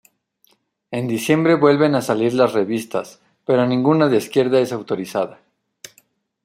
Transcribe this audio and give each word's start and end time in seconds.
En 0.99 1.07
diciembre 1.11 1.53
vuelven 1.63 1.93
a 1.93 2.01
salir 2.01 2.33
las 2.33 2.53
revistas, 2.53 3.21
pero 3.45 3.67
ninguna 3.67 4.09
de 4.09 4.17
izquierda 4.17 4.59
es 4.59 4.71
autorizada. 4.71 5.41